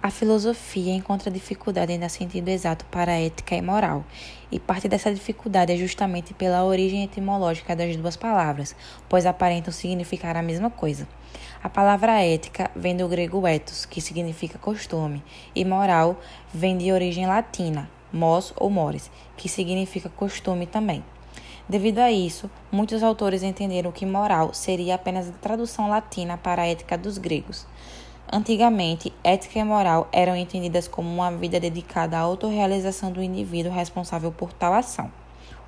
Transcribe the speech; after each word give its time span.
A 0.00 0.10
filosofia 0.10 0.94
encontra 0.94 1.28
dificuldade 1.28 1.92
em 1.92 1.98
dar 1.98 2.08
sentido 2.08 2.48
exato 2.48 2.84
para 2.84 3.10
a 3.10 3.20
ética 3.20 3.56
e 3.56 3.60
moral, 3.60 4.04
e 4.48 4.60
parte 4.60 4.86
dessa 4.86 5.12
dificuldade 5.12 5.72
é 5.72 5.76
justamente 5.76 6.32
pela 6.32 6.62
origem 6.62 7.02
etimológica 7.02 7.74
das 7.74 7.96
duas 7.96 8.16
palavras, 8.16 8.76
pois 9.08 9.26
aparentam 9.26 9.72
significar 9.72 10.36
a 10.36 10.42
mesma 10.42 10.70
coisa. 10.70 11.08
A 11.60 11.68
palavra 11.68 12.22
ética 12.22 12.70
vem 12.76 12.96
do 12.96 13.08
grego 13.08 13.44
ethos, 13.44 13.84
que 13.84 14.00
significa 14.00 14.56
costume, 14.56 15.20
e 15.52 15.64
moral 15.64 16.20
vem 16.54 16.78
de 16.78 16.92
origem 16.92 17.26
latina, 17.26 17.90
mos 18.12 18.52
ou 18.54 18.70
mores, 18.70 19.10
que 19.36 19.48
significa 19.48 20.08
costume 20.08 20.64
também. 20.64 21.02
Devido 21.68 21.98
a 21.98 22.10
isso, 22.12 22.48
muitos 22.70 23.02
autores 23.02 23.42
entenderam 23.42 23.90
que 23.90 24.06
moral 24.06 24.54
seria 24.54 24.94
apenas 24.94 25.28
a 25.28 25.32
tradução 25.32 25.88
latina 25.90 26.38
para 26.38 26.62
a 26.62 26.66
ética 26.68 26.96
dos 26.96 27.18
gregos. 27.18 27.66
Antigamente, 28.30 29.10
ética 29.24 29.58
e 29.58 29.64
moral 29.64 30.06
eram 30.12 30.36
entendidas 30.36 30.86
como 30.86 31.08
uma 31.08 31.30
vida 31.30 31.58
dedicada 31.58 32.18
à 32.18 32.20
autorrealização 32.20 33.10
do 33.10 33.22
indivíduo 33.22 33.72
responsável 33.72 34.30
por 34.30 34.52
tal 34.52 34.74
ação. 34.74 35.10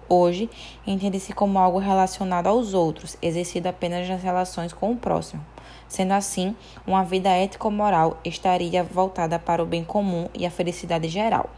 Hoje, 0.06 0.51
entende-se 0.87 1.32
como 1.32 1.59
algo 1.59 1.78
relacionado 1.78 2.48
aos 2.48 2.74
outros, 2.74 3.16
exercido 3.23 3.70
apenas 3.70 4.06
nas 4.06 4.23
relações 4.23 4.74
com 4.74 4.92
o 4.92 4.96
próximo. 4.96 5.42
Sendo 5.88 6.12
assim, 6.12 6.54
uma 6.87 7.02
vida 7.02 7.30
ético-moral 7.30 8.18
estaria 8.23 8.84
voltada 8.84 9.38
para 9.38 9.62
o 9.62 9.66
bem 9.66 9.82
comum 9.82 10.29
e 10.34 10.45
a 10.45 10.51
felicidade 10.51 11.09
geral. 11.09 11.48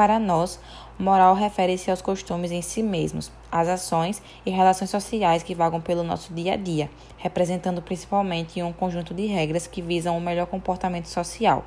Para 0.00 0.18
nós, 0.18 0.58
moral 0.98 1.34
refere-se 1.34 1.90
aos 1.90 2.00
costumes 2.00 2.50
em 2.50 2.62
si 2.62 2.82
mesmos, 2.82 3.30
às 3.52 3.68
ações 3.68 4.22
e 4.46 4.50
relações 4.50 4.88
sociais 4.88 5.42
que 5.42 5.54
vagam 5.54 5.78
pelo 5.78 6.02
nosso 6.02 6.32
dia 6.32 6.54
a 6.54 6.56
dia, 6.56 6.88
representando 7.18 7.82
principalmente 7.82 8.62
um 8.62 8.72
conjunto 8.72 9.12
de 9.12 9.26
regras 9.26 9.66
que 9.66 9.82
visam 9.82 10.16
o 10.16 10.20
melhor 10.20 10.46
comportamento 10.46 11.04
social, 11.04 11.66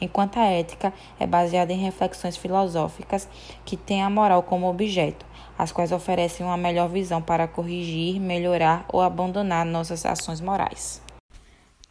enquanto 0.00 0.36
a 0.36 0.44
ética 0.44 0.94
é 1.18 1.26
baseada 1.26 1.72
em 1.72 1.78
reflexões 1.78 2.36
filosóficas 2.36 3.28
que 3.64 3.76
têm 3.76 4.00
a 4.00 4.08
moral 4.08 4.44
como 4.44 4.70
objeto, 4.70 5.26
as 5.58 5.72
quais 5.72 5.90
oferecem 5.90 6.46
uma 6.46 6.56
melhor 6.56 6.88
visão 6.88 7.20
para 7.20 7.48
corrigir, 7.48 8.20
melhorar 8.20 8.84
ou 8.92 9.00
abandonar 9.00 9.66
nossas 9.66 10.06
ações 10.06 10.40
morais. 10.40 11.02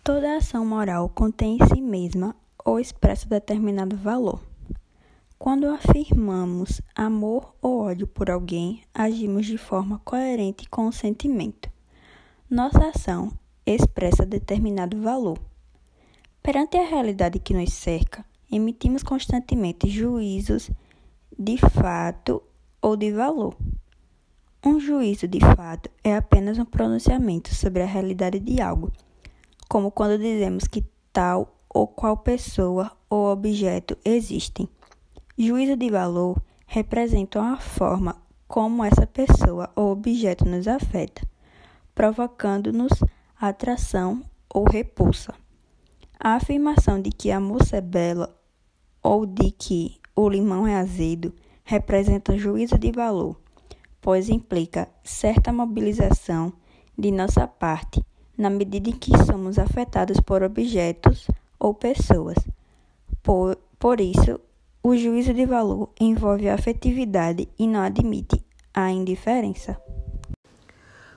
Toda 0.01 0.37
ação 0.37 0.65
moral 0.65 1.09
contém 1.09 1.57
em 1.61 1.67
si 1.67 1.81
mesma 1.81 2.33
ou 2.63 2.79
expressa 2.79 3.27
determinado 3.27 3.97
valor. 3.97 4.50
Quando 5.41 5.65
afirmamos 5.71 6.83
amor 6.95 7.55
ou 7.59 7.79
ódio 7.81 8.05
por 8.05 8.29
alguém, 8.29 8.83
agimos 8.93 9.47
de 9.47 9.57
forma 9.57 9.99
coerente 10.05 10.69
com 10.69 10.85
o 10.85 10.91
sentimento. 10.91 11.67
Nossa 12.47 12.89
ação 12.89 13.31
expressa 13.65 14.23
determinado 14.23 15.01
valor. 15.01 15.39
Perante 16.43 16.77
a 16.77 16.85
realidade 16.85 17.39
que 17.39 17.55
nos 17.55 17.73
cerca, 17.73 18.23
emitimos 18.51 19.01
constantemente 19.01 19.89
juízos 19.89 20.69
de 21.35 21.57
fato 21.57 22.43
ou 22.79 22.95
de 22.95 23.11
valor. 23.11 23.57
Um 24.63 24.79
juízo 24.79 25.27
de 25.27 25.39
fato 25.39 25.89
é 26.03 26.15
apenas 26.15 26.59
um 26.59 26.65
pronunciamento 26.65 27.55
sobre 27.55 27.81
a 27.81 27.87
realidade 27.87 28.39
de 28.39 28.61
algo, 28.61 28.91
como 29.67 29.89
quando 29.89 30.21
dizemos 30.21 30.67
que 30.67 30.85
tal 31.11 31.57
ou 31.67 31.87
qual 31.87 32.15
pessoa 32.17 32.91
ou 33.09 33.31
objeto 33.31 33.97
existem. 34.05 34.69
Juízo 35.43 35.75
de 35.75 35.89
valor 35.89 36.39
representam 36.67 37.43
a 37.43 37.57
forma 37.57 38.15
como 38.47 38.83
essa 38.83 39.07
pessoa 39.07 39.71
ou 39.75 39.91
objeto 39.91 40.45
nos 40.45 40.67
afeta, 40.67 41.27
provocando-nos 41.95 42.91
atração 43.39 44.21
ou 44.53 44.65
repulsa. 44.69 45.33
A 46.19 46.35
afirmação 46.35 47.01
de 47.01 47.09
que 47.09 47.31
a 47.31 47.39
moça 47.39 47.77
é 47.77 47.81
bela 47.81 48.39
ou 49.01 49.25
de 49.25 49.49
que 49.49 49.99
o 50.15 50.29
limão 50.29 50.67
é 50.67 50.75
azedo 50.75 51.33
representa 51.63 52.37
juízo 52.37 52.77
de 52.77 52.91
valor, 52.91 53.35
pois 53.99 54.29
implica 54.29 54.87
certa 55.03 55.51
mobilização 55.51 56.53
de 56.95 57.09
nossa 57.09 57.47
parte 57.47 57.99
na 58.37 58.51
medida 58.51 58.91
em 58.91 58.93
que 58.93 59.17
somos 59.25 59.57
afetados 59.57 60.19
por 60.19 60.43
objetos 60.43 61.25
ou 61.59 61.73
pessoas. 61.73 62.37
Por, 63.23 63.55
por 63.79 63.99
isso, 63.99 64.39
o 64.83 64.95
juízo 64.95 65.31
de 65.31 65.45
valor 65.45 65.91
envolve 65.99 66.49
a 66.49 66.55
afetividade 66.55 67.47
e 67.57 67.67
não 67.67 67.81
admite 67.81 68.43
a 68.73 68.89
indiferença. 68.89 69.79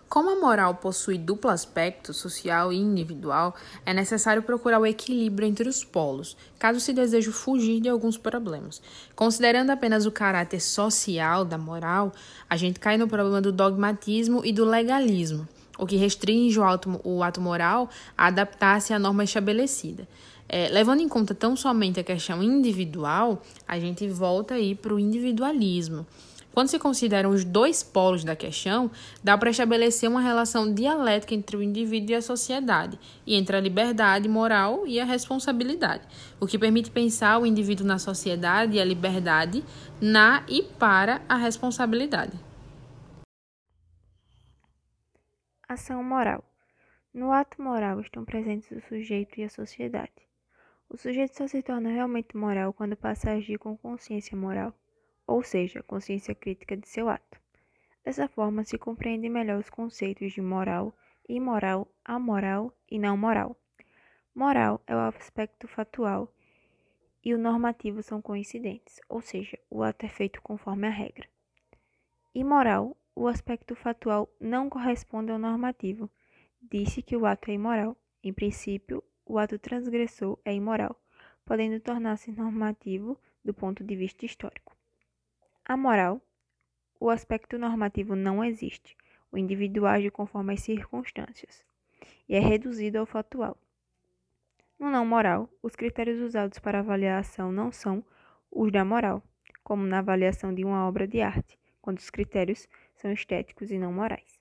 Como 0.07 0.31
a 0.31 0.39
moral 0.39 0.77
possui 0.77 1.17
duplo 1.17 1.51
aspecto, 1.51 2.13
social 2.13 2.73
e 2.73 2.77
individual, 2.77 3.55
é 3.85 3.93
necessário 3.93 4.43
procurar 4.43 4.79
o 4.79 4.87
equilíbrio 4.87 5.49
entre 5.49 5.69
os 5.69 5.83
polos, 5.83 6.37
caso 6.59 6.79
se 6.79 6.93
deseje 6.93 7.33
fugir 7.33 7.81
de 7.81 7.89
alguns 7.89 8.19
problemas. 8.19 8.83
Considerando 9.17 9.71
apenas 9.71 10.05
o 10.05 10.13
caráter 10.13 10.61
social 10.61 11.45
da 11.45 11.57
moral, 11.57 12.13
a 12.49 12.57
gente 12.57 12.79
cai 12.79 12.99
no 12.99 13.09
problema 13.09 13.41
do 13.41 13.51
dogmatismo 13.51 14.43
e 14.45 14.53
do 14.53 14.65
legalismo, 14.65 15.49
o 15.79 15.87
que 15.87 15.97
restringe 15.97 16.61
o 16.61 16.65
ato, 16.65 17.01
o 17.03 17.23
ato 17.23 17.41
moral 17.41 17.89
a 18.17 18.27
adaptar-se 18.27 18.93
à 18.93 18.99
norma 18.99 19.25
estabelecida. 19.25 20.07
É, 20.49 20.69
levando 20.69 21.01
em 21.01 21.09
conta 21.09 21.35
tão 21.35 21.57
somente 21.57 21.99
a 21.99 22.05
questão 22.05 22.43
individual, 22.43 23.43
a 23.67 23.79
gente 23.79 24.07
volta 24.09 24.55
aí 24.55 24.75
para 24.75 24.95
o 24.95 24.99
individualismo. 24.99 26.07
Quando 26.55 26.69
se 26.69 26.79
consideram 26.79 27.31
os 27.31 27.45
dois 27.45 27.83
polos 27.83 28.23
da 28.23 28.37
questão, 28.37 28.89
dá 29.25 29.37
para 29.37 29.51
estabelecer 29.51 30.09
uma 30.09 30.21
relação 30.21 30.73
dialética 30.73 31.35
entre 31.35 31.57
o 31.57 31.63
indivíduo 31.63 32.13
e 32.13 32.15
a 32.15 32.23
sociedade, 32.23 32.97
e 33.27 33.35
entre 33.35 33.57
a 33.57 33.61
liberdade 33.61 34.29
moral 34.29 34.87
e 34.87 35.01
a 35.01 35.05
responsabilidade, 35.05 36.07
o 36.39 36.47
que 36.47 36.57
permite 36.57 36.93
pensar 36.93 37.41
o 37.41 37.47
indivíduo 37.47 37.85
na 37.85 37.99
sociedade 37.99 38.77
e 38.77 38.81
a 38.81 38.85
liberdade 38.85 39.65
na 40.01 40.45
e 40.49 40.63
para 40.63 41.21
a 41.29 41.35
responsabilidade. 41.35 42.39
Ação 45.69 46.05
moral. 46.05 46.45
No 47.13 47.33
ato 47.33 47.61
moral 47.61 48.01
estão 48.01 48.25
presentes 48.25 48.71
o 48.71 48.81
sujeito 48.89 49.41
e 49.41 49.45
a 49.45 49.49
sociedade. 49.49 50.13
O 50.89 50.97
sujeito 50.97 51.37
só 51.37 51.47
se 51.47 51.63
torna 51.63 51.91
realmente 51.91 52.37
moral 52.37 52.73
quando 52.73 52.97
passa 52.97 53.31
a 53.31 53.35
agir 53.35 53.59
com 53.59 53.77
consciência 53.77 54.37
moral, 54.37 54.73
ou 55.27 55.43
seja, 55.43 55.83
consciência 55.83 56.35
crítica 56.35 56.77
de 56.77 56.89
seu 56.89 57.09
ato. 57.09 57.41
Dessa 58.05 58.29
forma, 58.29 58.65
se 58.65 58.77
compreendem 58.77 59.31
melhor 59.31 59.59
os 59.59 59.71
conceitos 59.71 60.33
de 60.33 60.43
moral, 60.43 60.95
imoral, 61.29 61.89
amoral 62.05 62.73
e 62.91 62.99
não 62.99 63.17
moral. 63.17 63.57
Moral 64.35 64.83
é 64.87 64.95
o 64.95 64.99
aspecto 64.99 65.67
fatual 65.67 66.33
e 67.25 67.35
o 67.35 67.39
normativo 67.39 68.03
são 68.03 68.21
coincidentes, 68.21 69.01
ou 69.09 69.23
seja, 69.23 69.59
o 69.71 69.83
ato 69.83 70.05
é 70.05 70.09
feito 70.09 70.43
conforme 70.43 70.87
a 70.87 70.91
regra. 70.91 71.27
Imoral, 72.35 72.97
o 73.17 73.29
aspecto 73.29 73.75
fatual 73.75 74.29
não 74.41 74.69
corresponde 74.69 75.31
ao 75.31 75.39
normativo. 75.39 76.11
Disse 76.61 77.01
que 77.01 77.17
o 77.17 77.25
ato 77.25 77.51
é 77.51 77.55
imoral. 77.55 77.97
Em 78.23 78.33
princípio, 78.33 79.05
o 79.27 79.39
ato 79.39 79.59
transgressor 79.59 80.39
é 80.45 80.55
imoral, 80.55 81.01
podendo 81.45 81.81
tornar-se 81.81 82.33
normativo 82.33 83.19
do 83.45 83.53
ponto 83.53 83.83
de 83.85 83.97
vista 83.97 84.25
histórico. 84.25 84.77
A 85.65 85.77
moral, 85.77 86.21
o 87.01 87.11
aspecto 87.11 87.59
normativo 87.59 88.15
não 88.15 88.45
existe, 88.45 88.97
o 89.31 89.39
indivíduo 89.39 89.87
age 89.87 90.11
conforme 90.11 90.55
as 90.55 90.61
circunstâncias 90.61 91.65
e 92.29 92.35
é 92.35 92.39
reduzido 92.39 92.99
ao 92.99 93.07
fatual. 93.07 93.57
No 94.79 94.91
não 94.91 95.07
moral, 95.07 95.49
os 95.63 95.75
critérios 95.75 96.21
usados 96.21 96.59
para 96.59 96.81
avaliar 96.81 97.17
a 97.17 97.21
ação 97.21 97.53
não 97.53 97.71
são 97.71 98.05
os 98.51 98.71
da 98.71 98.85
moral, 98.85 99.23
como 99.63 99.87
na 99.87 99.99
avaliação 99.99 100.55
de 100.55 100.65
uma 100.65 100.87
obra 100.87 101.07
de 101.07 101.21
arte, 101.21 101.59
quando 101.81 101.99
os 101.99 102.11
critérios 102.11 102.69
são 102.95 103.13
estéticos 103.13 103.71
e 103.71 103.79
não 103.79 103.93
morais. 103.93 104.34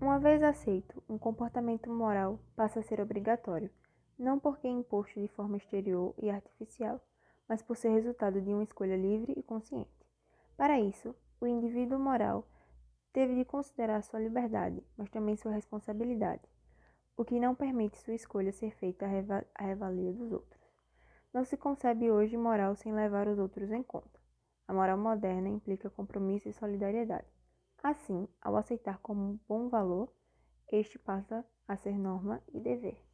Uma 0.00 0.20
vez 0.20 0.40
aceito, 0.44 1.02
um 1.08 1.18
comportamento 1.18 1.90
moral 1.90 2.38
passa 2.54 2.78
a 2.78 2.82
ser 2.84 3.00
obrigatório, 3.00 3.68
não 4.16 4.38
porque 4.38 4.68
é 4.68 4.70
imposto 4.70 5.20
de 5.20 5.26
forma 5.26 5.56
exterior 5.56 6.14
e 6.22 6.30
artificial, 6.30 7.00
mas 7.48 7.62
por 7.62 7.76
ser 7.76 7.88
resultado 7.88 8.40
de 8.40 8.54
uma 8.54 8.62
escolha 8.62 8.96
livre 8.96 9.34
e 9.36 9.42
consciente. 9.42 9.90
Para 10.56 10.78
isso, 10.78 11.16
o 11.40 11.48
indivíduo 11.48 11.98
moral 11.98 12.46
teve 13.12 13.34
de 13.34 13.44
considerar 13.44 14.00
sua 14.02 14.20
liberdade, 14.20 14.84
mas 14.96 15.10
também 15.10 15.36
sua 15.36 15.50
responsabilidade, 15.50 16.42
o 17.16 17.24
que 17.24 17.40
não 17.40 17.56
permite 17.56 17.98
sua 17.98 18.14
escolha 18.14 18.52
ser 18.52 18.70
feita 18.76 19.04
à 19.52 19.64
revalia 19.64 20.12
dos 20.12 20.30
outros. 20.30 20.62
Não 21.34 21.44
se 21.44 21.56
concebe 21.56 22.08
hoje 22.08 22.36
moral 22.36 22.76
sem 22.76 22.94
levar 22.94 23.26
os 23.26 23.40
outros 23.40 23.72
em 23.72 23.82
conta. 23.82 24.20
A 24.68 24.72
moral 24.72 24.96
moderna 24.96 25.48
implica 25.48 25.90
compromisso 25.90 26.48
e 26.48 26.52
solidariedade. 26.52 27.37
Assim, 27.82 28.28
ao 28.40 28.56
aceitar 28.56 28.98
como 28.98 29.22
um 29.22 29.40
bom 29.48 29.68
valor, 29.68 30.12
este 30.70 30.98
passa 30.98 31.44
a 31.66 31.76
ser 31.76 31.98
norma 31.98 32.42
e 32.52 32.60
dever. 32.60 33.07